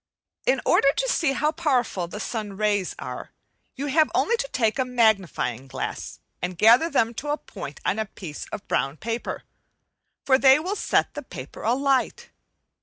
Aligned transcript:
In 0.47 0.61
order 0.65 0.91
to 0.95 1.07
see 1.07 1.33
how 1.33 1.51
powerful 1.51 2.07
the 2.07 2.19
sun's 2.19 2.53
rays 2.57 2.95
are, 2.97 3.29
you 3.75 3.85
have 3.85 4.09
only 4.15 4.35
to 4.37 4.47
take 4.51 4.79
a 4.79 4.83
magnifying 4.83 5.67
glass 5.67 6.19
and 6.41 6.57
gather 6.57 6.89
them 6.89 7.13
to 7.13 7.27
a 7.27 7.37
point 7.37 7.79
on 7.85 7.99
a 7.99 8.07
piece 8.07 8.47
of 8.51 8.67
brown 8.67 8.97
paper, 8.97 9.43
for 10.25 10.39
they 10.39 10.57
will 10.57 10.75
set 10.75 11.13
the 11.13 11.21
paper 11.21 11.61
alight. 11.61 12.31